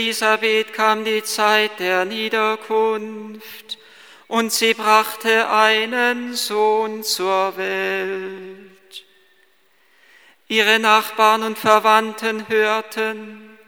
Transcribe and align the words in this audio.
Elisabeth 0.00 0.72
kam 0.72 1.04
die 1.04 1.22
Zeit 1.22 1.78
der 1.78 2.06
Niederkunft 2.06 3.76
und 4.28 4.50
sie 4.50 4.72
brachte 4.72 5.50
einen 5.50 6.34
Sohn 6.34 7.02
zur 7.02 7.54
Welt. 7.58 9.04
Ihre 10.48 10.78
Nachbarn 10.78 11.42
und 11.42 11.58
Verwandten 11.58 12.48
hörten, 12.48 13.58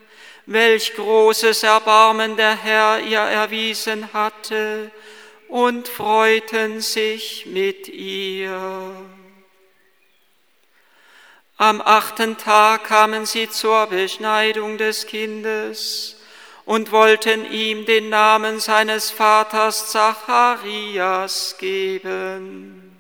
welch 0.47 0.95
großes 0.95 1.65
Erbarmen 1.65 2.39
der 2.39 2.57
Herr 2.57 3.01
ihr 3.01 3.19
erwiesen 3.19 4.15
hatte, 4.15 4.91
und 5.49 5.87
freuten 5.87 6.81
sich 6.81 7.45
mit 7.45 7.89
ihr. 7.89 8.97
Am 11.59 11.83
achten 11.83 12.39
Tag 12.39 12.85
kamen 12.85 13.27
sie 13.27 13.51
zur 13.51 13.87
Beschneidung 13.89 14.79
des 14.79 15.07
Kindes 15.07 16.17
und 16.65 16.93
wollten 16.93 17.51
ihm 17.51 17.87
den 17.87 18.09
Namen 18.09 18.61
seines 18.61 19.11
Vaters 19.11 19.91
Zacharias 19.91 21.57
geben. 21.59 22.97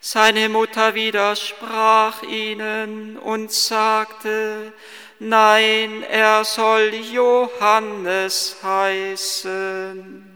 Seine 0.00 0.48
Mutter 0.48 0.94
widersprach 0.94 2.22
ihnen 2.22 3.18
und 3.18 3.52
sagte, 3.52 4.72
nein, 5.18 6.02
er 6.04 6.44
soll 6.44 6.94
Johannes 6.94 8.56
heißen. 8.62 10.26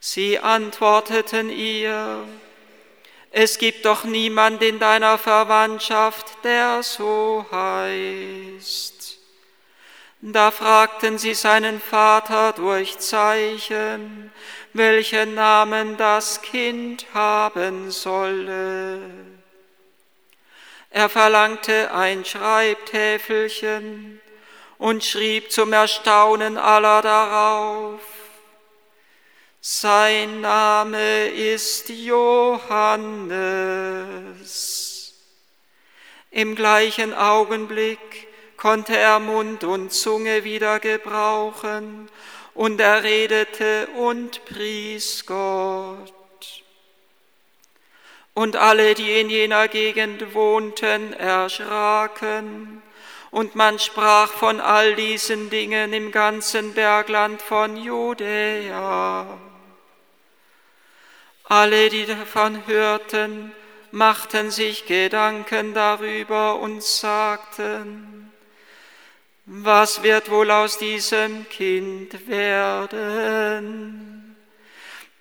Sie 0.00 0.38
antworteten 0.38 1.50
ihr, 1.50 2.26
es 3.30 3.58
gibt 3.58 3.84
doch 3.84 4.04
niemand 4.04 4.62
in 4.62 4.78
deiner 4.78 5.18
Verwandtschaft, 5.18 6.42
der 6.42 6.82
so 6.82 7.44
heißt. 7.52 8.99
Da 10.22 10.50
fragten 10.50 11.16
sie 11.16 11.32
seinen 11.32 11.80
Vater 11.80 12.52
durch 12.52 12.98
Zeichen, 12.98 14.30
welchen 14.74 15.34
Namen 15.34 15.96
das 15.96 16.42
Kind 16.42 17.06
haben 17.14 17.90
solle. 17.90 19.00
Er 20.90 21.08
verlangte 21.08 21.94
ein 21.94 22.26
Schreibtäfelchen 22.26 24.20
und 24.76 25.02
schrieb 25.04 25.50
zum 25.50 25.72
Erstaunen 25.72 26.58
aller 26.58 27.00
darauf, 27.00 28.00
sein 29.62 30.42
Name 30.42 31.28
ist 31.28 31.88
Johannes. 31.88 32.60
Im 36.30 36.54
gleichen 36.54 37.12
Augenblick 37.14 38.29
konnte 38.60 38.94
er 38.94 39.20
Mund 39.20 39.64
und 39.64 39.90
Zunge 39.90 40.44
wieder 40.44 40.80
gebrauchen 40.80 42.10
und 42.52 42.78
er 42.78 43.02
redete 43.02 43.88
und 43.96 44.44
pries 44.44 45.24
Gott. 45.24 46.12
Und 48.34 48.56
alle, 48.56 48.94
die 48.94 49.18
in 49.18 49.30
jener 49.30 49.66
Gegend 49.68 50.34
wohnten, 50.34 51.14
erschraken, 51.14 52.82
und 53.30 53.54
man 53.54 53.78
sprach 53.78 54.30
von 54.30 54.60
all 54.60 54.94
diesen 54.94 55.48
Dingen 55.50 55.92
im 55.92 56.10
ganzen 56.10 56.74
Bergland 56.74 57.40
von 57.40 57.76
Judäa. 57.76 59.38
Alle, 61.44 61.88
die 61.88 62.04
davon 62.04 62.66
hörten, 62.66 63.52
machten 63.90 64.50
sich 64.50 64.84
Gedanken 64.86 65.74
darüber 65.74 66.58
und 66.58 66.82
sagten, 66.82 68.29
was 69.46 70.02
wird 70.02 70.30
wohl 70.30 70.50
aus 70.50 70.78
diesem 70.78 71.48
Kind 71.48 72.28
werden? 72.28 74.36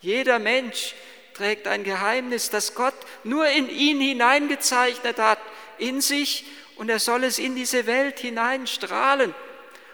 Jeder 0.00 0.38
Mensch 0.38 0.94
trägt 1.34 1.66
ein 1.66 1.84
Geheimnis, 1.84 2.48
das 2.48 2.74
Gott 2.74 2.94
nur 3.24 3.46
in 3.46 3.68
ihn 3.68 4.00
hineingezeichnet 4.00 5.18
hat, 5.18 5.38
in 5.76 6.00
sich, 6.00 6.46
und 6.76 6.88
er 6.88 6.98
soll 6.98 7.24
es 7.24 7.38
in 7.38 7.54
diese 7.54 7.86
Welt 7.86 8.18
hineinstrahlen. 8.18 9.34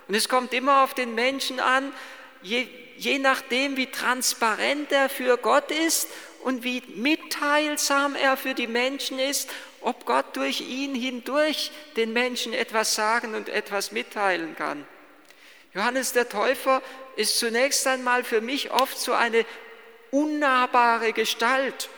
Und 0.07 0.15
es 0.15 0.29
kommt 0.29 0.55
immer 0.55 0.85
auf 0.85 0.95
den 0.95 1.15
Menschen 1.17 1.59
an, 1.59 1.93
je, 2.43 2.69
je 2.97 3.19
nachdem, 3.19 3.77
wie 3.77 3.91
transparent 3.91 4.93
er 4.93 5.09
für 5.09 5.37
Gott 5.37 5.73
ist 5.73 6.07
und 6.45 6.63
wie 6.63 6.83
mitteilsam 6.95 8.15
er 8.15 8.37
für 8.37 8.55
die 8.55 8.69
Menschen 8.69 9.19
ist 9.19 9.51
ob 9.81 10.05
Gott 10.07 10.37
durch 10.37 10.61
ihn 10.61 10.95
hindurch 10.95 11.71
den 11.97 12.13
Menschen 12.13 12.53
etwas 12.53 12.95
sagen 12.95 13.35
und 13.35 13.49
etwas 13.49 13.93
mitteilen 13.93 14.57
kann. 14.57 14.85
Johannes 15.75 16.13
der 16.13 16.29
Täufer 16.29 16.83
ist 17.17 17.39
zunächst 17.39 17.87
einmal 17.87 18.25
für 18.25 18.41
mich 18.41 18.71
oft 18.71 18.99
so 18.99 19.13
eine 19.13 19.45
unnahbare 20.11 21.13
Gestalt. 21.13 21.89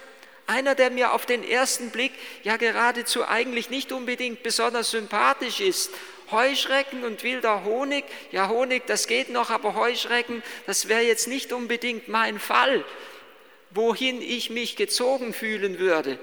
Einer, 0.46 0.74
der 0.74 0.90
mir 0.90 1.12
auf 1.12 1.26
den 1.26 1.48
ersten 1.48 1.90
Blick 1.90 2.12
ja 2.42 2.56
geradezu 2.56 3.26
eigentlich 3.26 3.70
nicht 3.70 3.92
unbedingt 3.92 4.42
besonders 4.42 4.90
sympathisch 4.90 5.60
ist. 5.60 5.90
Heuschrecken 6.30 7.04
und 7.04 7.22
wilder 7.22 7.64
Honig, 7.64 8.04
ja 8.32 8.48
Honig, 8.48 8.86
das 8.86 9.06
geht 9.06 9.30
noch, 9.30 9.50
aber 9.50 9.74
Heuschrecken, 9.74 10.42
das 10.66 10.88
wäre 10.88 11.02
jetzt 11.02 11.28
nicht 11.28 11.52
unbedingt 11.52 12.08
mein 12.08 12.38
Fall, 12.38 12.84
wohin 13.70 14.22
ich 14.22 14.50
mich 14.50 14.76
gezogen 14.76 15.32
fühlen 15.32 15.78
würde. 15.78 16.18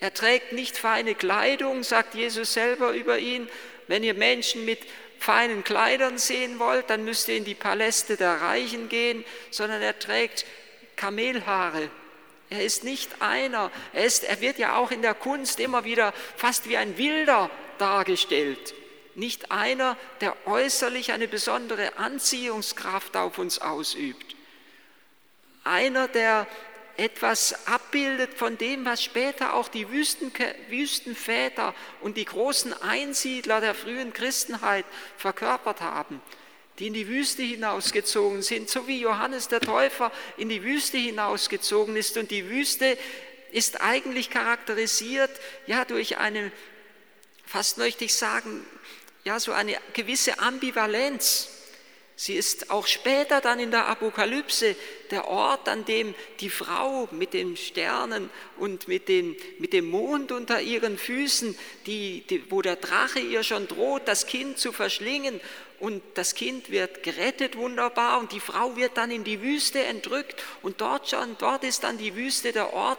Er 0.00 0.12
trägt 0.12 0.52
nicht 0.52 0.76
feine 0.76 1.14
Kleidung, 1.14 1.84
sagt 1.84 2.14
Jesus 2.16 2.54
selber 2.54 2.92
über 2.92 3.18
ihn. 3.18 3.48
Wenn 3.86 4.02
ihr 4.02 4.14
Menschen 4.14 4.64
mit 4.64 4.80
feinen 5.22 5.62
Kleidern 5.62 6.18
sehen 6.18 6.58
wollt, 6.58 6.90
dann 6.90 7.04
müsst 7.04 7.28
ihr 7.28 7.36
in 7.36 7.44
die 7.44 7.54
Paläste 7.54 8.16
der 8.16 8.40
Reichen 8.40 8.88
gehen, 8.88 9.24
sondern 9.50 9.80
er 9.80 9.98
trägt 9.98 10.44
Kamelhaare. 10.96 11.90
Er 12.50 12.64
ist 12.64 12.84
nicht 12.84 13.22
einer. 13.22 13.70
Er, 13.92 14.04
ist, 14.04 14.24
er 14.24 14.40
wird 14.40 14.58
ja 14.58 14.76
auch 14.76 14.90
in 14.90 15.00
der 15.00 15.14
Kunst 15.14 15.60
immer 15.60 15.84
wieder 15.84 16.12
fast 16.36 16.68
wie 16.68 16.76
ein 16.76 16.98
Wilder 16.98 17.50
dargestellt. 17.78 18.74
Nicht 19.14 19.50
einer, 19.50 19.96
der 20.20 20.36
äußerlich 20.46 21.12
eine 21.12 21.28
besondere 21.28 21.96
Anziehungskraft 21.96 23.16
auf 23.16 23.38
uns 23.38 23.58
ausübt. 23.60 24.36
Einer, 25.64 26.08
der 26.08 26.46
etwas 26.96 27.66
abbildet 27.66 28.34
von 28.34 28.58
dem, 28.58 28.84
was 28.84 29.02
später 29.02 29.54
auch 29.54 29.68
die 29.68 29.90
Wüsten, 29.90 30.32
Wüstenväter 30.68 31.74
und 32.00 32.16
die 32.16 32.24
großen 32.24 32.72
Einsiedler 32.82 33.60
der 33.60 33.74
frühen 33.74 34.12
Christenheit 34.12 34.84
verkörpert 35.16 35.80
haben, 35.80 36.20
die 36.78 36.88
in 36.88 36.94
die 36.94 37.08
Wüste 37.08 37.42
hinausgezogen 37.42 38.42
sind, 38.42 38.68
so 38.68 38.86
wie 38.86 39.00
Johannes 39.00 39.48
der 39.48 39.60
Täufer 39.60 40.12
in 40.36 40.48
die 40.48 40.62
Wüste 40.62 40.98
hinausgezogen 40.98 41.96
ist. 41.96 42.16
Und 42.16 42.30
die 42.30 42.48
Wüste 42.48 42.98
ist 43.52 43.80
eigentlich 43.80 44.30
charakterisiert 44.30 45.30
ja 45.66 45.84
durch 45.84 46.18
eine, 46.18 46.52
fast 47.46 47.78
möchte 47.78 48.04
ich 48.04 48.14
sagen, 48.14 48.66
ja 49.24 49.38
so 49.38 49.52
eine 49.52 49.76
gewisse 49.92 50.38
Ambivalenz. 50.38 51.48
Sie 52.14 52.34
ist 52.34 52.70
auch 52.70 52.86
später 52.86 53.40
dann 53.40 53.58
in 53.58 53.70
der 53.70 53.88
Apokalypse 53.88 54.76
der 55.10 55.28
Ort, 55.28 55.68
an 55.68 55.84
dem 55.84 56.14
die 56.40 56.50
Frau 56.50 57.08
mit 57.10 57.32
den 57.32 57.56
Sternen 57.56 58.30
und 58.58 58.86
mit, 58.86 59.08
den, 59.08 59.36
mit 59.58 59.72
dem 59.72 59.90
Mond 59.90 60.30
unter 60.30 60.60
ihren 60.60 60.98
Füßen, 60.98 61.56
die, 61.86 62.24
die, 62.28 62.50
wo 62.50 62.62
der 62.62 62.76
Drache 62.76 63.18
ihr 63.18 63.42
schon 63.42 63.66
droht, 63.66 64.02
das 64.06 64.26
Kind 64.26 64.58
zu 64.58 64.72
verschlingen. 64.72 65.40
Und 65.80 66.00
das 66.14 66.36
Kind 66.36 66.70
wird 66.70 67.02
gerettet 67.02 67.56
wunderbar 67.56 68.20
und 68.20 68.30
die 68.30 68.40
Frau 68.40 68.76
wird 68.76 68.96
dann 68.96 69.10
in 69.10 69.24
die 69.24 69.42
Wüste 69.42 69.82
entrückt. 69.82 70.40
Und 70.62 70.80
dort 70.80 71.08
schon, 71.08 71.36
dort 71.38 71.64
ist 71.64 71.82
dann 71.82 71.98
die 71.98 72.14
Wüste 72.14 72.52
der 72.52 72.72
Ort, 72.72 72.98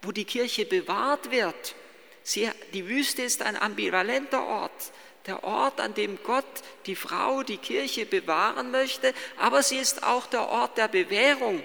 wo 0.00 0.12
die 0.12 0.24
Kirche 0.24 0.64
bewahrt 0.64 1.30
wird. 1.30 1.74
Sie, 2.22 2.48
die 2.72 2.88
Wüste 2.88 3.22
ist 3.22 3.42
ein 3.42 3.56
ambivalenter 3.56 4.46
Ort 4.46 4.92
der 5.28 5.44
Ort, 5.44 5.80
an 5.80 5.94
dem 5.94 6.18
Gott 6.22 6.44
die 6.86 6.96
Frau, 6.96 7.42
die 7.42 7.58
Kirche 7.58 8.06
bewahren 8.06 8.70
möchte, 8.70 9.14
aber 9.36 9.62
sie 9.62 9.76
ist 9.76 10.02
auch 10.02 10.26
der 10.26 10.48
Ort 10.48 10.76
der 10.76 10.88
Bewährung. 10.88 11.62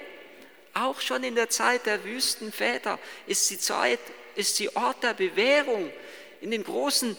Auch 0.74 1.02
schon 1.02 1.24
in 1.24 1.36
der 1.36 1.50
Zeit 1.50 1.86
der 1.86 2.04
Wüstenväter 2.04 3.00
ist 3.26 3.48
sie, 3.48 3.60
Zeit, 3.60 4.00
ist 4.36 4.56
sie 4.56 4.76
Ort 4.76 5.04
der 5.04 5.14
Bewährung. 5.14 5.92
In 6.42 6.52
den 6.52 6.64
großen 6.64 7.16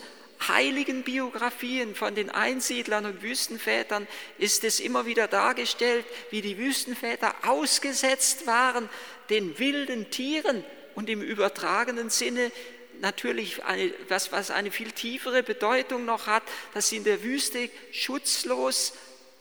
heiligen 0.49 1.03
Biografien 1.03 1.95
von 1.95 2.15
den 2.15 2.31
Einsiedlern 2.31 3.07
und 3.07 3.23
Wüstenvätern 3.23 4.07
ist 4.39 4.65
es 4.65 4.81
immer 4.81 5.07
wieder 5.07 5.29
dargestellt, 5.29 6.05
wie 6.31 6.43
die 6.43 6.59
Wüstenväter 6.59 7.35
ausgesetzt 7.47 8.47
waren 8.47 8.89
den 9.31 9.59
wilden 9.59 10.11
Tieren 10.11 10.65
und 10.95 11.09
im 11.09 11.23
übertragenen 11.23 12.11
Sinne 12.11 12.53
natürlich 13.01 13.65
eine, 13.65 13.93
was, 14.09 14.33
was 14.33 14.51
eine 14.51 14.71
viel 14.71 14.93
tiefere 14.93 15.43
Bedeutung 15.43 16.05
noch 16.05 16.27
hat, 16.27 16.43
dass 16.73 16.89
sie 16.89 16.97
in 16.97 17.05
der 17.05 17.23
Wüste 17.23 17.71
schutzlos 17.93 18.95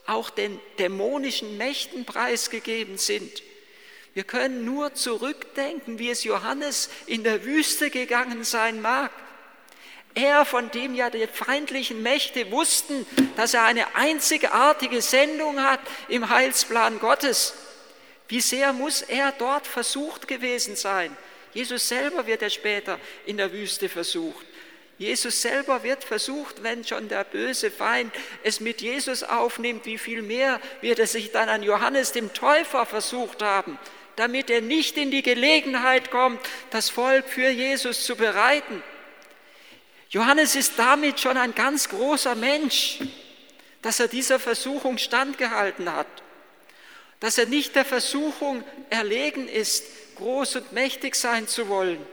auch 0.06 0.30
den 0.30 0.60
dämonischen 0.78 1.56
Mächten 1.56 2.04
preisgegeben 2.04 2.98
sind. 2.98 3.42
Wir 4.14 4.24
können 4.24 4.64
nur 4.64 4.94
zurückdenken, 4.94 5.98
wie 5.98 6.10
es 6.10 6.24
Johannes 6.24 6.88
in 7.06 7.24
der 7.24 7.44
Wüste 7.44 7.90
gegangen 7.90 8.44
sein 8.44 8.80
mag. 8.80 9.10
Er, 10.14 10.44
von 10.44 10.70
dem 10.70 10.94
ja 10.94 11.10
die 11.10 11.26
feindlichen 11.26 12.02
Mächte 12.02 12.52
wussten, 12.52 13.04
dass 13.36 13.54
er 13.54 13.64
eine 13.64 13.96
einzigartige 13.96 15.02
Sendung 15.02 15.60
hat 15.60 15.80
im 16.08 16.28
Heilsplan 16.28 17.00
Gottes. 17.00 17.54
Wie 18.28 18.40
sehr 18.40 18.72
muss 18.72 19.02
er 19.02 19.32
dort 19.32 19.66
versucht 19.66 20.28
gewesen 20.28 20.76
sein? 20.76 21.16
Jesus 21.54 21.88
selber 21.88 22.26
wird 22.26 22.42
ja 22.42 22.50
später 22.50 22.98
in 23.26 23.36
der 23.36 23.52
Wüste 23.52 23.88
versucht. 23.88 24.44
Jesus 24.98 25.42
selber 25.42 25.82
wird 25.82 26.04
versucht, 26.04 26.62
wenn 26.62 26.84
schon 26.84 27.08
der 27.08 27.24
böse 27.24 27.70
Feind 27.70 28.14
es 28.44 28.60
mit 28.60 28.80
Jesus 28.80 29.24
aufnimmt, 29.24 29.86
wie 29.86 29.98
viel 29.98 30.22
mehr 30.22 30.60
wird 30.82 30.98
er 31.00 31.06
sich 31.06 31.32
dann 31.32 31.48
an 31.48 31.62
Johannes 31.62 32.12
dem 32.12 32.32
Täufer 32.32 32.86
versucht 32.86 33.42
haben, 33.42 33.78
damit 34.16 34.50
er 34.50 34.60
nicht 34.60 34.96
in 34.96 35.10
die 35.10 35.22
Gelegenheit 35.22 36.10
kommt, 36.10 36.40
das 36.70 36.90
Volk 36.90 37.28
für 37.28 37.48
Jesus 37.48 38.04
zu 38.04 38.14
bereiten. 38.14 38.82
Johannes 40.10 40.54
ist 40.54 40.74
damit 40.76 41.18
schon 41.18 41.36
ein 41.36 41.56
ganz 41.56 41.88
großer 41.88 42.36
Mensch, 42.36 43.00
dass 43.82 43.98
er 43.98 44.06
dieser 44.06 44.38
Versuchung 44.38 44.98
standgehalten 44.98 45.92
hat, 45.92 46.06
dass 47.18 47.36
er 47.36 47.46
nicht 47.46 47.74
der 47.74 47.84
Versuchung 47.84 48.62
erlegen 48.90 49.48
ist, 49.48 49.84
groß 50.16 50.56
und 50.56 50.72
mächtig 50.72 51.14
sein 51.14 51.48
zu 51.48 51.68
wollen, 51.68 52.04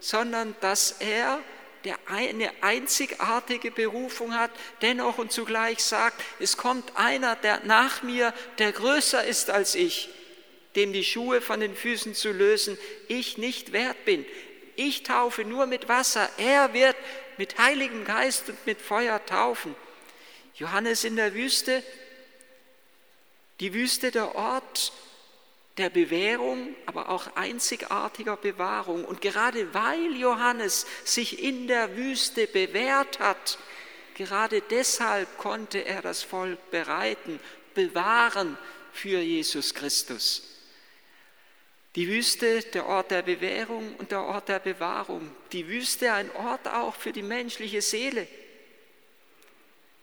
sondern 0.00 0.54
dass 0.60 0.96
er, 1.00 1.40
der 1.84 1.98
eine 2.06 2.50
einzigartige 2.62 3.70
Berufung 3.70 4.34
hat, 4.34 4.50
dennoch 4.82 5.18
und 5.18 5.32
zugleich 5.32 5.82
sagt, 5.84 6.22
es 6.40 6.56
kommt 6.56 6.96
einer, 6.96 7.36
der 7.36 7.60
nach 7.64 8.02
mir, 8.02 8.32
der 8.58 8.72
größer 8.72 9.24
ist 9.24 9.50
als 9.50 9.74
ich, 9.74 10.08
dem 10.76 10.92
die 10.92 11.04
Schuhe 11.04 11.40
von 11.40 11.60
den 11.60 11.76
Füßen 11.76 12.14
zu 12.14 12.32
lösen, 12.32 12.78
ich 13.08 13.38
nicht 13.38 13.72
wert 13.72 14.04
bin. 14.04 14.24
Ich 14.76 15.02
taufe 15.02 15.44
nur 15.44 15.66
mit 15.66 15.88
Wasser, 15.88 16.28
er 16.38 16.72
wird 16.72 16.96
mit 17.36 17.58
Heiligem 17.58 18.04
Geist 18.04 18.48
und 18.48 18.66
mit 18.66 18.80
Feuer 18.80 19.24
taufen. 19.24 19.74
Johannes 20.56 21.04
in 21.04 21.16
der 21.16 21.34
Wüste, 21.34 21.82
die 23.60 23.74
Wüste 23.74 24.10
der 24.10 24.34
Ort, 24.34 24.92
der 25.76 25.90
Bewährung, 25.90 26.74
aber 26.86 27.08
auch 27.08 27.34
einzigartiger 27.36 28.36
Bewahrung. 28.36 29.04
Und 29.04 29.20
gerade 29.20 29.74
weil 29.74 30.16
Johannes 30.16 30.86
sich 31.04 31.42
in 31.42 31.66
der 31.66 31.96
Wüste 31.96 32.46
bewährt 32.46 33.18
hat, 33.18 33.58
gerade 34.14 34.60
deshalb 34.60 35.36
konnte 35.38 35.84
er 35.84 36.00
das 36.00 36.22
Volk 36.22 36.70
bereiten, 36.70 37.40
bewahren 37.74 38.56
für 38.92 39.18
Jesus 39.20 39.74
Christus. 39.74 40.54
Die 41.96 42.08
Wüste, 42.08 42.62
der 42.62 42.86
Ort 42.86 43.10
der 43.10 43.22
Bewährung 43.22 43.94
und 43.96 44.10
der 44.10 44.22
Ort 44.22 44.48
der 44.48 44.58
Bewahrung. 44.58 45.30
Die 45.52 45.68
Wüste 45.68 46.12
ein 46.12 46.30
Ort 46.34 46.66
auch 46.66 46.94
für 46.94 47.12
die 47.12 47.22
menschliche 47.22 47.82
Seele. 47.82 48.26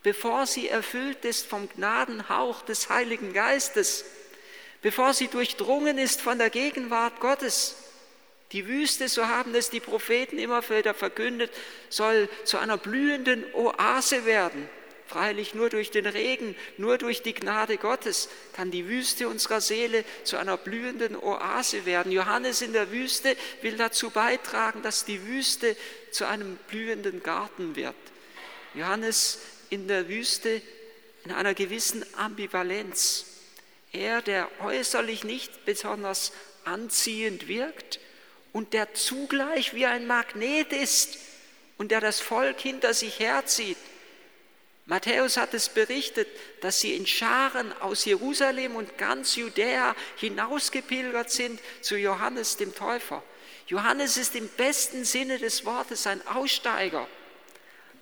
Bevor 0.03 0.47
sie 0.47 0.69
erfüllt 0.69 1.25
ist 1.25 1.45
vom 1.45 1.69
Gnadenhauch 1.69 2.63
des 2.63 2.89
Heiligen 2.89 3.33
Geistes, 3.33 4.05
bevor 4.81 5.13
sie 5.13 5.27
durchdrungen 5.27 5.97
ist 5.97 6.21
von 6.21 6.37
der 6.37 6.49
Gegenwart 6.49 7.19
Gottes. 7.19 7.75
Die 8.51 8.67
Wüste, 8.67 9.07
so 9.07 9.27
haben 9.27 9.55
es 9.55 9.69
die 9.69 9.79
Propheten 9.79 10.37
immer 10.37 10.67
wieder 10.69 10.93
verkündet, 10.93 11.51
soll 11.89 12.27
zu 12.43 12.57
einer 12.57 12.77
blühenden 12.77 13.45
Oase 13.53 14.25
werden. 14.25 14.67
Freilich 15.07 15.53
nur 15.53 15.69
durch 15.69 15.91
den 15.91 16.05
Regen, 16.05 16.55
nur 16.77 16.97
durch 16.97 17.21
die 17.21 17.33
Gnade 17.33 17.77
Gottes 17.77 18.29
kann 18.53 18.71
die 18.71 18.87
Wüste 18.87 19.27
unserer 19.27 19.59
Seele 19.59 20.05
zu 20.23 20.37
einer 20.37 20.55
blühenden 20.55 21.17
Oase 21.17 21.85
werden. 21.85 22.13
Johannes 22.13 22.61
in 22.61 22.71
der 22.71 22.91
Wüste 22.91 23.35
will 23.61 23.75
dazu 23.75 24.09
beitragen, 24.09 24.81
dass 24.83 25.03
die 25.03 25.25
Wüste 25.27 25.75
zu 26.11 26.25
einem 26.25 26.57
blühenden 26.69 27.23
Garten 27.23 27.75
wird. 27.75 27.95
Johannes 28.73 29.39
in 29.69 29.89
der 29.89 30.07
Wüste 30.07 30.61
in 31.25 31.31
einer 31.31 31.53
gewissen 31.53 32.05
Ambivalenz. 32.15 33.25
Er, 33.91 34.21
der 34.21 34.49
äußerlich 34.61 35.23
nicht 35.23 35.65
besonders 35.65 36.31
anziehend 36.63 37.47
wirkt 37.47 37.99
und 38.53 38.73
der 38.73 38.93
zugleich 38.93 39.73
wie 39.73 39.85
ein 39.85 40.07
Magnet 40.07 40.71
ist 40.71 41.17
und 41.77 41.91
der 41.91 41.99
das 41.99 42.19
Volk 42.19 42.59
hinter 42.59 42.93
sich 42.93 43.19
herzieht. 43.19 43.77
Matthäus 44.85 45.37
hat 45.37 45.53
es 45.53 45.69
berichtet, 45.69 46.27
dass 46.61 46.79
sie 46.81 46.95
in 46.95 47.05
Scharen 47.05 47.71
aus 47.81 48.05
Jerusalem 48.05 48.75
und 48.75 48.97
ganz 48.97 49.35
Judäa 49.35 49.95
hinausgepilgert 50.17 51.29
sind 51.29 51.61
zu 51.81 51.95
Johannes 51.95 52.57
dem 52.57 52.73
Täufer. 52.73 53.23
Johannes 53.67 54.17
ist 54.17 54.35
im 54.35 54.49
besten 54.49 55.05
Sinne 55.05 55.37
des 55.37 55.65
Wortes 55.65 56.07
ein 56.07 56.25
Aussteiger, 56.27 57.07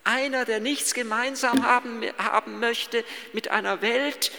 einer, 0.03 0.45
der 0.45 0.59
nichts 0.59 0.93
gemeinsam 0.93 1.63
haben, 1.63 2.03
haben 2.17 2.59
möchte 2.59 3.03
mit 3.33 3.49
einer 3.49 3.81
Welt, 3.81 4.31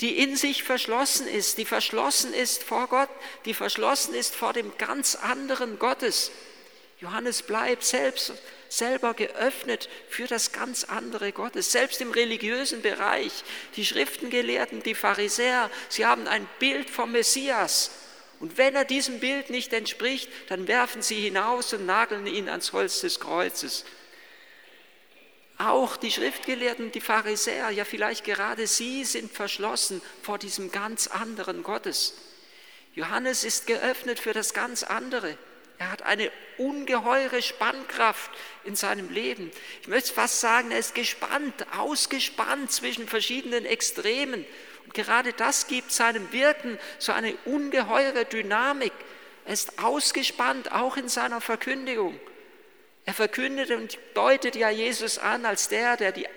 die 0.00 0.18
in 0.18 0.36
sich 0.36 0.62
verschlossen 0.62 1.28
ist, 1.28 1.58
die 1.58 1.64
verschlossen 1.64 2.32
ist 2.32 2.62
vor 2.62 2.88
Gott, 2.88 3.10
die 3.44 3.54
verschlossen 3.54 4.14
ist 4.14 4.34
vor 4.34 4.52
dem 4.52 4.76
ganz 4.78 5.14
anderen 5.14 5.78
Gottes. 5.78 6.30
Johannes 7.00 7.42
bleibt 7.42 7.84
selbst 7.84 8.32
selber 8.68 9.14
geöffnet 9.14 9.88
für 10.08 10.26
das 10.26 10.52
ganz 10.52 10.84
andere 10.84 11.32
Gottes, 11.32 11.72
selbst 11.72 12.00
im 12.00 12.12
religiösen 12.12 12.82
Bereich. 12.82 13.32
Die 13.76 13.84
Schriftengelehrten, 13.84 14.82
die 14.82 14.94
Pharisäer, 14.94 15.70
sie 15.88 16.06
haben 16.06 16.26
ein 16.28 16.48
Bild 16.58 16.88
vom 16.88 17.12
Messias. 17.12 17.90
Und 18.38 18.56
wenn 18.56 18.74
er 18.74 18.84
diesem 18.84 19.20
Bild 19.20 19.50
nicht 19.50 19.72
entspricht, 19.72 20.30
dann 20.48 20.66
werfen 20.66 21.02
sie 21.02 21.20
hinaus 21.20 21.72
und 21.74 21.84
nageln 21.84 22.26
ihn 22.26 22.48
ans 22.48 22.72
Holz 22.72 23.00
des 23.00 23.20
Kreuzes. 23.20 23.84
Auch 25.60 25.98
die 25.98 26.10
Schriftgelehrten, 26.10 26.90
die 26.90 27.02
Pharisäer, 27.02 27.68
ja 27.68 27.84
vielleicht 27.84 28.24
gerade 28.24 28.66
sie 28.66 29.04
sind 29.04 29.30
verschlossen 29.30 30.00
vor 30.22 30.38
diesem 30.38 30.72
ganz 30.72 31.06
anderen 31.06 31.62
Gottes. 31.62 32.14
Johannes 32.94 33.44
ist 33.44 33.66
geöffnet 33.66 34.18
für 34.18 34.32
das 34.32 34.54
ganz 34.54 34.82
andere. 34.82 35.36
Er 35.76 35.92
hat 35.92 36.00
eine 36.00 36.32
ungeheure 36.56 37.42
Spannkraft 37.42 38.30
in 38.64 38.74
seinem 38.74 39.10
Leben. 39.10 39.50
Ich 39.82 39.88
möchte 39.88 40.14
fast 40.14 40.40
sagen, 40.40 40.70
er 40.70 40.78
ist 40.78 40.94
gespannt, 40.94 41.66
ausgespannt 41.76 42.72
zwischen 42.72 43.06
verschiedenen 43.06 43.66
Extremen. 43.66 44.46
Und 44.86 44.94
gerade 44.94 45.34
das 45.34 45.66
gibt 45.66 45.92
seinem 45.92 46.32
Wirken 46.32 46.78
so 46.98 47.12
eine 47.12 47.36
ungeheure 47.44 48.24
Dynamik. 48.24 48.92
Er 49.44 49.52
ist 49.52 49.78
ausgespannt, 49.78 50.72
auch 50.72 50.96
in 50.96 51.10
seiner 51.10 51.42
Verkündigung. 51.42 52.18
Er 53.10 53.14
verkündet 53.14 53.72
und 53.72 53.98
deutet 54.14 54.54
ja 54.54 54.70
Jesus 54.70 55.18
an 55.18 55.44
als 55.44 55.68
der, 55.68 55.96
der 55.96 56.12
die 56.12 56.28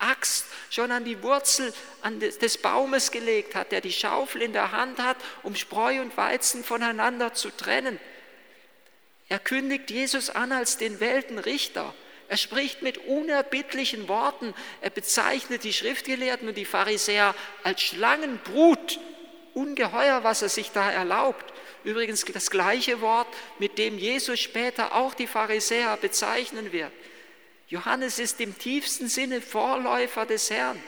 Axt 0.00 0.46
schon 0.70 0.90
an 0.90 1.04
die 1.04 1.22
Wurzel 1.22 1.72
des 2.42 2.58
Baumes 2.58 3.12
gelegt 3.12 3.54
hat, 3.54 3.70
der 3.70 3.80
die 3.80 3.92
Schaufel 3.92 4.42
in 4.42 4.52
der 4.52 4.72
Hand 4.72 4.98
hat, 4.98 5.18
um 5.44 5.54
Spreu 5.54 6.02
und 6.02 6.16
Weizen 6.16 6.64
voneinander 6.64 7.32
zu 7.32 7.50
trennen. 7.50 8.00
Er 9.28 9.38
kündigt 9.38 9.88
Jesus 9.92 10.28
an 10.28 10.50
als 10.50 10.78
den 10.78 10.98
Weltenrichter. 10.98 11.94
Er 12.26 12.38
spricht 12.38 12.82
mit 12.82 12.98
unerbittlichen 13.06 14.08
Worten. 14.08 14.52
Er 14.80 14.90
bezeichnet 14.90 15.62
die 15.62 15.72
Schriftgelehrten 15.72 16.48
und 16.48 16.56
die 16.56 16.64
Pharisäer 16.64 17.36
als 17.62 17.82
Schlangenbrut. 17.82 18.98
Ungeheuer, 19.54 20.24
was 20.24 20.42
er 20.42 20.48
sich 20.48 20.72
da 20.72 20.90
erlaubt. 20.90 21.54
Übrigens 21.86 22.24
das 22.24 22.50
gleiche 22.50 23.00
Wort, 23.00 23.28
mit 23.60 23.78
dem 23.78 23.96
Jesus 23.96 24.40
später 24.40 24.92
auch 24.96 25.14
die 25.14 25.28
Pharisäer 25.28 25.96
bezeichnen 25.96 26.72
wird. 26.72 26.90
Johannes 27.68 28.18
ist 28.18 28.40
im 28.40 28.58
tiefsten 28.58 29.06
Sinne 29.06 29.40
Vorläufer 29.40 30.26
des 30.26 30.50
Herrn. 30.50 30.82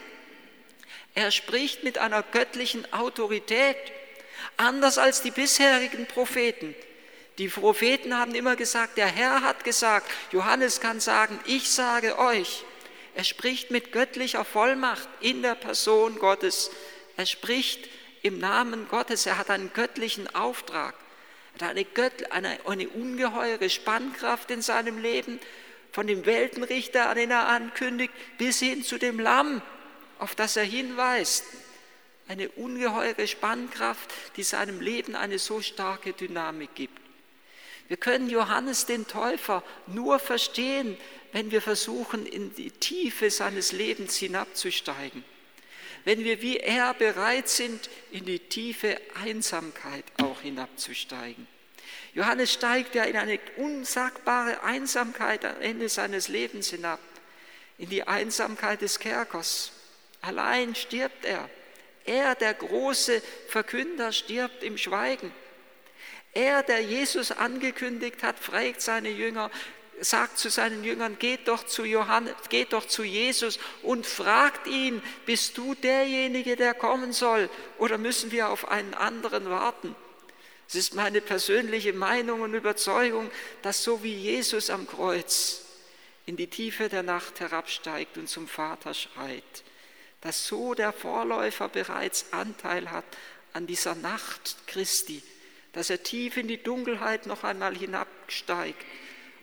Er 1.15 1.31
spricht 1.31 1.85
mit 1.85 1.99
einer 1.99 2.25
göttlichen 2.25 2.93
Autorität, 2.93 3.77
anders 4.57 4.99
als 4.99 5.23
die 5.23 5.31
bisherigen 5.31 6.07
Propheten. 6.07 6.75
Die 7.39 7.47
Propheten 7.47 8.19
haben 8.19 8.35
immer 8.35 8.57
gesagt, 8.57 8.99
der 8.99 9.07
Herr 9.07 9.43
hat 9.43 9.63
gesagt, 9.63 10.11
Johannes 10.33 10.81
kann 10.81 10.99
sagen, 10.99 11.39
ich 11.47 11.71
sage 11.71 12.19
euch. 12.19 12.65
Er 13.15 13.23
spricht 13.23 13.71
mit 13.71 13.93
göttlicher 13.93 14.45
Vollmacht 14.45 15.09
in 15.21 15.43
der 15.43 15.55
Person 15.55 16.19
Gottes. 16.19 16.73
Er 17.17 17.27
spricht 17.27 17.89
im 18.23 18.39
Namen 18.39 18.89
Gottes. 18.89 19.27
Er 19.27 19.39
hat 19.39 19.51
einen 19.51 19.73
göttlichen 19.73 20.33
Auftrag. 20.35 20.95
Er 21.59 21.67
hat 21.67 21.71
eine, 21.71 21.85
Gött, 21.85 22.33
eine, 22.33 22.59
eine 22.67 22.89
ungeheure 22.89 23.71
Spannkraft 23.71 24.51
in 24.51 24.63
seinem 24.63 24.99
Leben, 24.99 25.41
von 25.93 26.07
dem 26.07 26.27
Weltenrichter, 26.27 27.09
an 27.09 27.17
den 27.17 27.31
er 27.31 27.49
ankündigt, 27.49 28.13
bis 28.37 28.61
hin 28.61 28.85
zu 28.85 28.99
dem 28.99 29.19
Lamm, 29.19 29.63
auf 30.19 30.35
das 30.35 30.57
er 30.57 30.65
hinweist. 30.65 31.45
Eine 32.29 32.51
ungeheure 32.51 33.27
Spannkraft, 33.27 34.13
die 34.37 34.43
seinem 34.43 34.81
Leben 34.81 35.17
eine 35.17 35.39
so 35.39 35.63
starke 35.63 36.13
Dynamik 36.13 36.75
gibt. 36.75 37.01
Wir 37.89 37.97
können 37.97 38.29
Johannes 38.29 38.85
den 38.85 39.07
Täufer 39.07 39.63
nur 39.87 40.19
verstehen, 40.19 40.99
wenn 41.33 41.51
wir 41.51 41.63
versuchen, 41.63 42.27
in 42.27 42.55
die 42.55 42.71
Tiefe 42.71 43.31
seines 43.31 43.73
Lebens 43.73 44.17
hinabzusteigen. 44.17 45.25
Wenn 46.09 46.25
wir 46.25 46.41
wie 46.41 46.57
er 46.57 46.95
bereit 46.95 47.51
sind, 47.51 47.91
in 48.13 48.25
die 48.25 48.39
tiefe 48.39 48.99
Einsamkeit 49.23 50.05
auch 50.23 50.41
hinabzusteigen. 50.41 51.47
Johannes 52.15 52.51
steigt 52.51 52.95
ja 52.95 53.05
in 53.05 53.15
eine 53.15 53.39
unsagbare 53.59 54.63
Einsamkeit 54.63 55.45
am 55.45 55.61
Ende 55.61 55.91
seines 55.91 56.29
Lebens 56.29 56.71
hinab, 56.71 56.99
in 57.77 57.91
die 57.91 58.05
Einsamkeit 58.05 58.81
des 58.81 59.01
Kerkers. 59.01 59.73
Allein 60.23 60.75
stirbt 60.75 61.27
er. 61.27 61.51
Er, 62.07 62.35
der 62.37 62.55
große 62.55 63.21
Verkünder, 63.49 64.11
stirbt 64.13 64.63
im 64.63 64.79
Schweigen. 64.79 65.31
Er, 66.33 66.63
der 66.63 66.81
Jesus 66.81 67.33
angekündigt 67.33 68.23
hat, 68.23 68.39
fragt 68.39 68.81
seine 68.81 69.11
Jünger, 69.11 69.51
sagt 70.01 70.39
zu 70.39 70.49
seinen 70.49 70.85
Jüngern, 70.85 71.19
geht 71.19 71.49
doch 71.49 71.65
zu 71.65 71.85
Johannes, 71.85 72.35
geht 72.49 72.73
doch 72.73 72.87
zu 72.87 73.03
Jesus 73.03 73.59
und 73.83 74.07
fragt 74.07 74.67
ihn, 74.67 75.03
bist 75.27 75.59
du 75.59 75.75
derjenige, 75.75 76.57
der 76.57 76.75
kommen 76.75 77.13
soll, 77.13 77.51
oder 77.79 77.99
müssen 77.99 78.31
wir 78.31 78.49
auf 78.49 78.69
einen 78.69 78.95
anderen 78.95 79.51
warten? 79.51 79.95
Es 80.69 80.75
ist 80.75 80.95
meine 80.95 81.21
persönliche 81.21 81.95
Meinung 81.95 82.43
und 82.43 82.55
Überzeugung, 82.55 83.31
dass 83.63 83.83
so 83.83 84.03
wie 84.03 84.15
Jesus 84.15 84.69
am 84.69 84.87
Kreuz 84.87 85.63
in 86.27 86.37
die 86.37 86.49
Tiefe 86.49 86.91
der 86.91 87.03
Nacht 87.03 87.41
herabsteigt 87.41 88.19
und 88.19 88.29
zum 88.29 88.47
Vater 88.47 88.93
schreit, 88.93 89.65
dass 90.21 90.47
so 90.47 90.75
der 90.75 90.93
Vorläufer 90.93 91.69
bereits 91.71 92.33
Anteil 92.33 92.91
hat 92.91 93.07
an 93.55 93.67
dieser 93.67 93.95
Nacht 93.95 94.57
Christi, 94.67 95.23
dass 95.73 95.89
er 95.89 96.03
tief 96.03 96.37
in 96.37 96.49
die 96.49 96.63
Dunkelheit 96.63 97.27
noch 97.27 97.45
einmal 97.45 97.75
hinabsteigt 97.75 98.85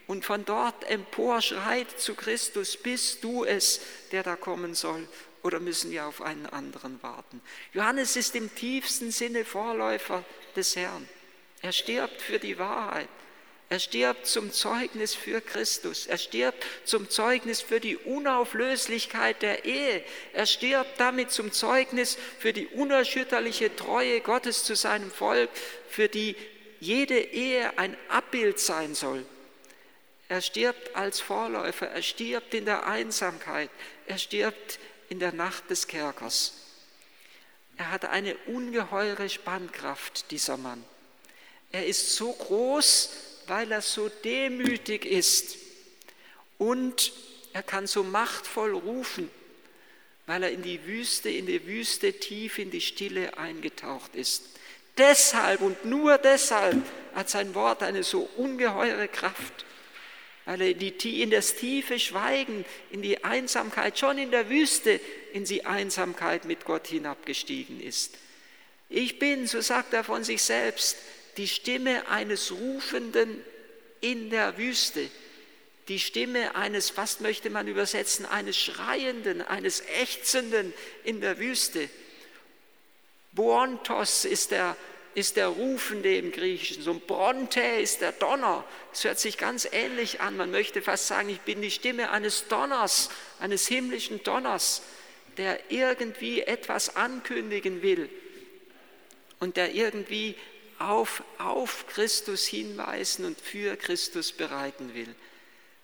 und 0.08 0.26
von 0.26 0.46
dort 0.46 0.90
empor 0.90 1.42
schreit 1.42 2.00
zu 2.00 2.16
Christus, 2.16 2.78
bist 2.78 3.24
du 3.24 3.44
es, 3.44 3.82
der 4.12 4.24
da 4.24 4.36
kommen 4.36 4.76
soll, 4.76 5.08
oder 5.44 5.60
müssen 5.60 5.92
wir 5.92 6.06
auf 6.06 6.22
einen 6.22 6.48
anderen 6.48 7.02
warten? 7.04 7.42
Johannes 7.74 8.16
ist 8.16 8.36
im 8.36 8.54
tiefsten 8.56 9.12
Sinne 9.12 9.46
Vorläufer 9.46 10.24
des 10.56 10.76
Herrn. 10.76 11.08
Er 11.62 11.72
stirbt 11.72 12.22
für 12.22 12.40
die 12.40 12.58
Wahrheit. 12.58 13.10
Er 13.70 13.80
stirbt 13.80 14.28
zum 14.28 14.52
Zeugnis 14.52 15.16
für 15.16 15.42
Christus. 15.42 16.06
Er 16.06 16.20
stirbt 16.20 16.64
zum 16.84 17.10
Zeugnis 17.10 17.62
für 17.62 17.80
die 17.80 17.98
Unauflöslichkeit 17.98 19.42
der 19.42 19.66
Ehe. 19.66 20.04
Er 20.34 20.46
stirbt 20.46 21.00
damit 21.00 21.32
zum 21.32 21.52
Zeugnis 21.52 22.18
für 22.40 22.54
die 22.54 22.68
unerschütterliche 22.68 23.76
Treue 23.76 24.22
Gottes 24.22 24.64
zu 24.64 24.76
seinem 24.76 25.10
Volk, 25.10 25.50
für 25.90 26.08
die 26.08 26.36
jede 26.80 27.20
Ehe 27.20 27.78
ein 27.80 27.98
Abbild 28.10 28.60
sein 28.60 28.94
soll. 28.94 29.26
Er 30.28 30.42
stirbt 30.42 30.96
als 30.96 31.20
Vorläufer, 31.20 31.88
er 31.88 32.02
stirbt 32.02 32.54
in 32.54 32.66
der 32.66 32.88
Einsamkeit, 32.88 33.70
er 34.08 34.18
stirbt 34.18 34.80
in 35.10 35.20
der 35.20 35.32
Nacht 35.32 35.70
des 35.70 35.88
Kerkers. 35.88 36.54
Er 37.78 37.92
hat 37.92 38.06
eine 38.06 38.36
ungeheure 38.48 39.30
Spannkraft, 39.30 40.32
dieser 40.32 40.58
Mann. 40.58 40.84
Er 41.72 41.86
ist 41.86 42.16
so 42.16 42.32
groß, 42.32 43.10
weil 43.48 43.72
er 43.72 43.82
so 43.82 44.10
demütig 44.24 45.06
ist. 45.06 45.58
Und 46.58 47.12
er 47.54 47.64
kann 47.64 47.86
so 47.86 48.04
machtvoll 48.04 48.74
rufen, 48.74 49.30
weil 50.26 50.44
er 50.44 50.52
in 50.52 50.64
die 50.64 50.86
Wüste, 50.86 51.30
in 51.30 51.46
die 51.46 51.66
Wüste 51.68 52.14
tief 52.14 52.58
in 52.60 52.72
die 52.72 52.82
Stille 52.82 53.38
eingetaucht 53.38 54.16
ist. 54.16 54.44
Deshalb 54.98 55.62
und 55.62 55.84
nur 55.84 56.18
deshalb 56.18 56.82
hat 57.14 57.30
sein 57.30 57.54
Wort 57.54 57.84
eine 57.84 58.04
so 58.04 58.30
ungeheure 58.38 59.10
Kraft, 59.10 59.66
weil 60.46 60.76
die, 60.76 61.22
in 61.22 61.32
das 61.32 61.56
tiefe 61.56 62.00
Schweigen, 62.00 62.66
in 62.92 63.02
die 63.02 63.24
Einsamkeit, 63.24 63.98
schon 63.98 64.18
in 64.18 64.32
der 64.32 64.50
Wüste, 64.50 65.00
in 65.34 65.44
die 65.44 65.66
Einsamkeit 65.66 66.46
mit 66.46 66.66
Gott 66.66 66.88
hinabgestiegen 66.88 67.82
ist. 67.82 68.16
Ich 68.90 69.18
bin, 69.18 69.48
so 69.48 69.62
sagt 69.62 69.94
er 69.94 70.04
von 70.04 70.24
sich 70.24 70.44
selbst, 70.44 70.98
die 71.38 71.48
Stimme 71.48 72.08
eines 72.08 72.52
Rufenden 72.52 73.44
in 74.02 74.30
der 74.30 74.58
Wüste, 74.58 75.10
die 75.88 76.00
Stimme 76.00 76.56
eines, 76.56 76.90
fast 76.90 77.22
möchte 77.22 77.50
man 77.50 77.68
übersetzen, 77.68 78.26
eines 78.26 78.58
Schreienden, 78.58 79.42
eines 79.42 79.82
Ächzenden 79.82 80.74
in 81.04 81.22
der 81.22 81.40
Wüste. 81.40 81.90
Boontos 83.34 84.26
ist 84.26 84.52
der, 84.52 84.78
ist 85.16 85.38
der 85.38 85.48
Rufende 85.48 86.16
im 86.16 86.32
Griechischen, 86.32 86.84
so 86.84 86.92
ein 86.92 87.00
Bronte 87.00 87.62
ist 87.62 88.02
der 88.02 88.12
Donner. 88.12 88.66
Es 88.94 89.06
hört 89.06 89.18
sich 89.18 89.38
ganz 89.38 89.68
ähnlich 89.72 90.20
an. 90.20 90.36
Man 90.36 90.52
möchte 90.52 90.82
fast 90.82 91.08
sagen, 91.08 91.30
ich 91.30 91.42
bin 91.42 91.62
die 91.62 91.72
Stimme 91.72 92.12
eines 92.12 92.48
Donners, 92.50 93.10
eines 93.40 93.66
himmlischen 93.68 94.22
Donners, 94.24 94.82
der 95.38 95.72
irgendwie 95.72 96.42
etwas 96.42 96.98
ankündigen 96.98 97.82
will 97.82 98.10
und 99.40 99.56
der 99.56 99.74
irgendwie 99.74 100.36
auf, 100.80 101.24
auf 101.38 101.88
Christus 101.88 102.46
hinweisen 102.46 103.24
und 103.24 103.40
für 103.40 103.78
Christus 103.78 104.34
bereiten 104.34 104.94
will. 104.94 105.16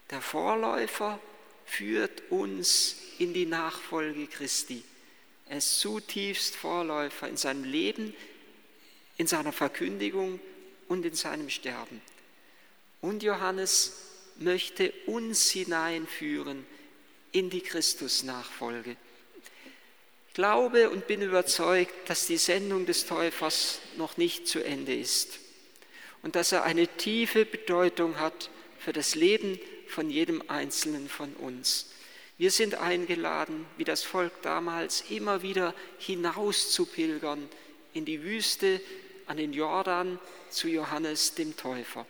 Der 0.09 0.21
Vorläufer 0.21 1.19
führt 1.65 2.29
uns 2.29 2.97
in 3.17 3.33
die 3.33 3.45
Nachfolge 3.45 4.27
Christi. 4.27 4.83
Er 5.47 5.57
ist 5.59 5.79
zutiefst 5.79 6.55
Vorläufer 6.55 7.29
in 7.29 7.37
seinem 7.37 7.63
Leben, 7.63 8.13
in 9.17 9.27
seiner 9.27 9.51
Verkündigung 9.51 10.39
und 10.87 11.05
in 11.05 11.13
seinem 11.13 11.49
Sterben. 11.49 12.01
Und 13.01 13.23
Johannes 13.23 13.93
möchte 14.37 14.93
uns 15.05 15.49
hineinführen 15.51 16.65
in 17.31 17.49
die 17.49 17.61
Christusnachfolge 17.61 18.95
glaube 20.33 20.89
und 20.89 21.07
bin 21.07 21.21
überzeugt, 21.21 22.09
dass 22.09 22.27
die 22.27 22.37
Sendung 22.37 22.85
des 22.85 23.05
Täufers 23.05 23.79
noch 23.97 24.17
nicht 24.17 24.47
zu 24.47 24.63
Ende 24.63 24.95
ist 24.95 25.39
und 26.21 26.35
dass 26.35 26.51
er 26.51 26.63
eine 26.63 26.87
tiefe 26.87 27.45
Bedeutung 27.45 28.19
hat 28.19 28.49
für 28.79 28.93
das 28.93 29.15
Leben 29.15 29.59
von 29.87 30.09
jedem 30.09 30.41
Einzelnen 30.47 31.09
von 31.09 31.33
uns. 31.33 31.87
Wir 32.37 32.49
sind 32.49 32.75
eingeladen, 32.75 33.65
wie 33.77 33.83
das 33.83 34.03
Volk 34.03 34.31
damals, 34.41 35.03
immer 35.09 35.41
wieder 35.41 35.75
hinaus 35.99 36.71
zu 36.71 36.85
pilgern 36.85 37.49
in 37.93 38.05
die 38.05 38.23
Wüste, 38.23 38.81
an 39.27 39.37
den 39.37 39.53
Jordan 39.53 40.19
zu 40.49 40.67
Johannes 40.67 41.35
dem 41.35 41.55
Täufer. 41.55 42.05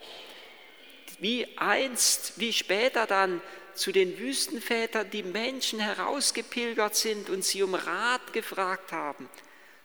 Wie 1.19 1.47
einst, 1.57 2.39
wie 2.39 2.51
später 2.51 3.05
dann 3.05 3.41
zu 3.75 3.91
den 3.91 4.17
Wüstenvätern 4.17 5.09
die 5.11 5.23
Menschen 5.23 5.79
herausgepilgert 5.79 6.95
sind 6.95 7.29
und 7.29 7.43
sie 7.43 7.63
um 7.63 7.75
Rat 7.75 8.33
gefragt 8.33 8.91
haben, 8.91 9.29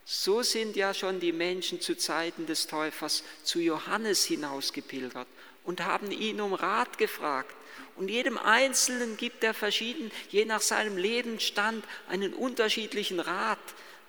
so 0.05 0.43
sind 0.43 0.77
ja 0.77 0.95
schon 0.95 1.19
die 1.19 1.33
Menschen 1.33 1.81
zu 1.81 1.97
Zeiten 1.97 2.47
des 2.47 2.69
Täufers 2.69 3.25
zu 3.43 3.59
Johannes 3.59 4.25
hinausgepilgert 4.25 5.27
und 5.65 5.85
haben 5.85 6.13
ihn 6.13 6.41
um 6.41 6.55
Rat 6.55 6.97
gefragt. 6.97 7.55
Und 7.97 8.09
jedem 8.09 8.39
Einzelnen 8.39 9.17
gibt 9.17 9.43
er 9.43 9.53
verschieden, 9.53 10.13
je 10.31 10.45
nach 10.45 10.61
seinem 10.61 10.97
Lebensstand, 10.97 11.85
einen 12.09 12.35
unterschiedlichen 12.35 13.21
Rat. 13.21 13.59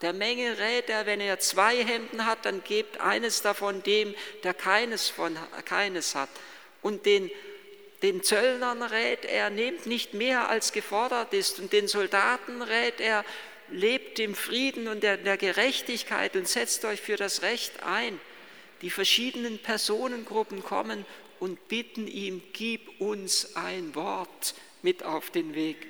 Der 0.01 0.13
Menge 0.13 0.59
rät 0.59 0.89
er, 0.89 1.07
wenn 1.07 1.19
er 1.19 1.39
zwei 1.39 1.83
Hemden 1.83 2.25
hat, 2.25 2.45
dann 2.45 2.63
gebt 2.63 2.99
eines 2.99 3.41
davon 3.41 3.81
dem, 3.81 4.13
der 4.43 4.53
keines, 4.53 5.09
von, 5.09 5.35
keines 5.65 6.13
hat. 6.13 6.29
Und 6.83 7.07
den, 7.07 7.31
den 8.03 8.21
Zöllnern 8.21 8.83
rät 8.83 9.25
er, 9.25 9.49
nehmt 9.49 9.87
nicht 9.87 10.13
mehr 10.13 10.49
als 10.49 10.71
gefordert 10.71 11.33
ist. 11.33 11.59
Und 11.59 11.73
den 11.73 11.87
Soldaten 11.87 12.61
rät 12.61 12.99
er, 12.99 13.25
lebt 13.69 14.19
im 14.19 14.35
Frieden 14.35 14.87
und 14.87 15.01
der, 15.01 15.17
der 15.17 15.35
Gerechtigkeit 15.35 16.35
und 16.35 16.47
setzt 16.47 16.85
euch 16.85 17.01
für 17.01 17.15
das 17.17 17.41
Recht 17.41 17.83
ein. 17.83 18.19
Die 18.83 18.91
verschiedenen 18.91 19.57
Personengruppen 19.57 20.63
kommen 20.63 21.07
und 21.39 21.67
bitten 21.69 22.07
ihm, 22.07 22.43
gib 22.53 23.01
uns 23.01 23.55
ein 23.55 23.95
Wort 23.95 24.53
mit 24.83 25.01
auf 25.01 25.31
den 25.31 25.55
Weg. 25.55 25.87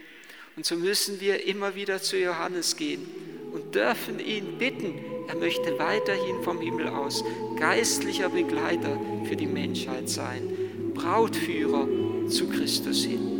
Und 0.56 0.66
so 0.66 0.76
müssen 0.76 1.20
wir 1.20 1.46
immer 1.46 1.76
wieder 1.76 2.02
zu 2.02 2.18
Johannes 2.18 2.78
gehen 2.78 3.38
und 3.58 3.74
dürfen 3.74 4.20
ihn 4.20 4.58
bitten. 4.60 4.94
Er 5.28 5.36
möchte 5.36 5.80
weiterhin 5.80 6.44
vom 6.44 6.62
Himmel 6.62 6.90
aus 6.90 7.24
geistlicher 7.60 8.30
Begleiter 8.30 9.00
für 9.28 9.36
die 9.36 9.48
Menschheit 9.48 10.10
sein, 10.10 10.50
Brautführer 10.94 11.88
zu 12.30 12.48
Christus 12.50 13.04
hin. 13.04 13.37